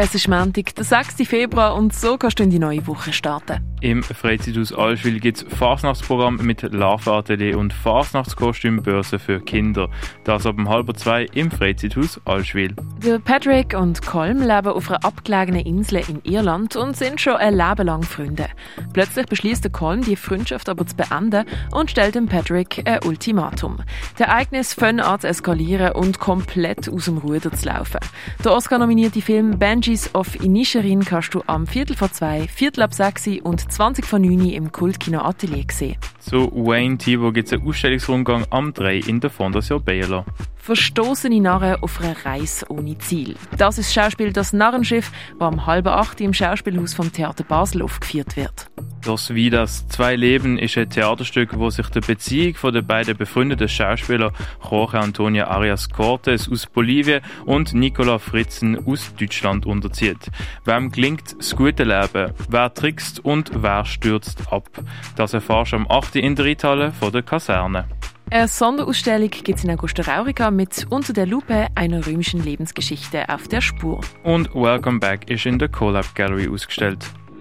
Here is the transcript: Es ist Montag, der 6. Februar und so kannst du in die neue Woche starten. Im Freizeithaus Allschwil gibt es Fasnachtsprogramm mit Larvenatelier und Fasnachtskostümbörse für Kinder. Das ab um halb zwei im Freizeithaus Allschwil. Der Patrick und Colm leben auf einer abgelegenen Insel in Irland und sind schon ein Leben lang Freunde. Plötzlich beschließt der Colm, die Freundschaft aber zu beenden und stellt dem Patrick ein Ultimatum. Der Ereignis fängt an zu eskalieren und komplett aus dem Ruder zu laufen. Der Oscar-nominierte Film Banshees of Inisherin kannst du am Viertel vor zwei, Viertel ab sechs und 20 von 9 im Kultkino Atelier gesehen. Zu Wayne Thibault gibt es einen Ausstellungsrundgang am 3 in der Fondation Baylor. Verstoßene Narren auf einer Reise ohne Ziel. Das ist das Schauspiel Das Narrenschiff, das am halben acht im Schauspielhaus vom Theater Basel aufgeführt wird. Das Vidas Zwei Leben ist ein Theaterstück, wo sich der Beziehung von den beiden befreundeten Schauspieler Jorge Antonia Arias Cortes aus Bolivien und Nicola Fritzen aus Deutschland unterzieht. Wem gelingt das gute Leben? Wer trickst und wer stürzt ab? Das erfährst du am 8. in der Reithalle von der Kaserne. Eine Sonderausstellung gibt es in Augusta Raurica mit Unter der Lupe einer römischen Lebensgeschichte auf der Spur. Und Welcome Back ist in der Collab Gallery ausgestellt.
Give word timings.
Es 0.00 0.14
ist 0.14 0.28
Montag, 0.28 0.76
der 0.76 0.84
6. 0.84 1.26
Februar 1.26 1.74
und 1.74 1.92
so 1.92 2.16
kannst 2.18 2.38
du 2.38 2.44
in 2.44 2.50
die 2.50 2.60
neue 2.60 2.86
Woche 2.86 3.12
starten. 3.12 3.68
Im 3.80 4.02
Freizeithaus 4.02 4.72
Allschwil 4.72 5.20
gibt 5.20 5.36
es 5.38 5.56
Fasnachtsprogramm 5.56 6.36
mit 6.36 6.62
Larvenatelier 6.62 7.56
und 7.56 7.72
Fasnachtskostümbörse 7.72 9.20
für 9.20 9.40
Kinder. 9.40 9.88
Das 10.24 10.46
ab 10.46 10.56
um 10.58 10.68
halb 10.68 10.96
zwei 10.98 11.26
im 11.32 11.50
Freizeithaus 11.50 12.20
Allschwil. 12.24 12.74
Der 13.04 13.20
Patrick 13.20 13.74
und 13.74 14.04
Colm 14.04 14.40
leben 14.40 14.68
auf 14.68 14.90
einer 14.90 15.04
abgelegenen 15.04 15.64
Insel 15.64 16.02
in 16.08 16.20
Irland 16.24 16.74
und 16.74 16.96
sind 16.96 17.20
schon 17.20 17.34
ein 17.34 17.54
Leben 17.54 17.86
lang 17.86 18.02
Freunde. 18.02 18.48
Plötzlich 18.92 19.26
beschließt 19.26 19.62
der 19.62 19.70
Colm, 19.70 20.02
die 20.02 20.16
Freundschaft 20.16 20.68
aber 20.68 20.84
zu 20.84 20.96
beenden 20.96 21.44
und 21.70 21.90
stellt 21.90 22.16
dem 22.16 22.26
Patrick 22.26 22.82
ein 22.84 23.04
Ultimatum. 23.04 23.78
Der 24.18 24.26
Ereignis 24.26 24.74
fängt 24.74 25.00
an 25.00 25.20
zu 25.20 25.28
eskalieren 25.28 25.92
und 25.92 26.18
komplett 26.18 26.88
aus 26.88 27.04
dem 27.04 27.18
Ruder 27.18 27.52
zu 27.52 27.66
laufen. 27.66 28.00
Der 28.44 28.52
Oscar-nominierte 28.52 29.22
Film 29.22 29.58
Banshees 29.88 30.14
of 30.14 30.44
Inisherin 30.44 31.02
kannst 31.02 31.32
du 31.32 31.42
am 31.46 31.66
Viertel 31.66 31.96
vor 31.96 32.12
zwei, 32.12 32.46
Viertel 32.46 32.82
ab 32.82 32.92
sechs 32.92 33.26
und 33.26 33.72
20 33.72 34.04
von 34.04 34.20
9 34.20 34.50
im 34.50 34.70
Kultkino 34.70 35.20
Atelier 35.20 35.64
gesehen. 35.64 35.96
Zu 36.18 36.52
Wayne 36.52 36.98
Thibault 36.98 37.32
gibt 37.32 37.46
es 37.46 37.54
einen 37.54 37.66
Ausstellungsrundgang 37.66 38.44
am 38.50 38.74
3 38.74 38.98
in 38.98 39.20
der 39.20 39.30
Fondation 39.30 39.82
Baylor. 39.82 40.26
Verstoßene 40.56 41.40
Narren 41.40 41.82
auf 41.82 42.02
einer 42.02 42.22
Reise 42.22 42.66
ohne 42.68 42.98
Ziel. 42.98 43.36
Das 43.56 43.78
ist 43.78 43.88
das 43.88 43.94
Schauspiel 43.94 44.30
Das 44.30 44.52
Narrenschiff, 44.52 45.10
das 45.38 45.48
am 45.48 45.64
halben 45.64 45.88
acht 45.88 46.20
im 46.20 46.34
Schauspielhaus 46.34 46.92
vom 46.92 47.10
Theater 47.10 47.44
Basel 47.44 47.80
aufgeführt 47.80 48.36
wird. 48.36 48.70
Das 49.04 49.34
Vidas 49.34 49.86
Zwei 49.88 50.16
Leben 50.16 50.58
ist 50.58 50.76
ein 50.76 50.90
Theaterstück, 50.90 51.58
wo 51.58 51.70
sich 51.70 51.88
der 51.88 52.00
Beziehung 52.00 52.54
von 52.54 52.74
den 52.74 52.86
beiden 52.86 53.16
befreundeten 53.16 53.68
Schauspieler 53.68 54.32
Jorge 54.68 54.98
Antonia 54.98 55.46
Arias 55.48 55.88
Cortes 55.88 56.50
aus 56.50 56.66
Bolivien 56.66 57.22
und 57.46 57.74
Nicola 57.74 58.18
Fritzen 58.18 58.86
aus 58.86 59.14
Deutschland 59.18 59.66
unterzieht. 59.66 60.30
Wem 60.64 60.90
gelingt 60.90 61.36
das 61.38 61.56
gute 61.56 61.84
Leben? 61.84 62.32
Wer 62.48 62.74
trickst 62.74 63.24
und 63.24 63.50
wer 63.54 63.84
stürzt 63.84 64.52
ab? 64.52 64.68
Das 65.16 65.32
erfährst 65.32 65.72
du 65.72 65.76
am 65.76 65.90
8. 65.90 66.16
in 66.16 66.34
der 66.34 66.46
Reithalle 66.46 66.92
von 66.92 67.12
der 67.12 67.22
Kaserne. 67.22 67.86
Eine 68.30 68.46
Sonderausstellung 68.46 69.30
gibt 69.30 69.58
es 69.58 69.64
in 69.64 69.70
Augusta 69.70 70.02
Raurica 70.02 70.50
mit 70.50 70.86
Unter 70.90 71.14
der 71.14 71.26
Lupe 71.26 71.68
einer 71.74 72.06
römischen 72.06 72.44
Lebensgeschichte 72.44 73.26
auf 73.28 73.48
der 73.48 73.62
Spur. 73.62 74.02
Und 74.22 74.54
Welcome 74.54 74.98
Back 74.98 75.30
ist 75.30 75.46
in 75.46 75.58
der 75.58 75.68
Collab 75.68 76.14
Gallery 76.14 76.46
ausgestellt. 76.48 77.06